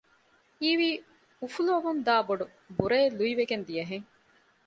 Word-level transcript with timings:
ހީވީ 0.59 0.89
އުފުލަމުންދާ 1.41 2.15
ބޮޑު 2.27 2.45
ބުރައެއް 2.77 3.17
ލުއިވެގެން 3.19 3.65
ދިޔަ 3.67 3.83
ހެން 3.91 4.07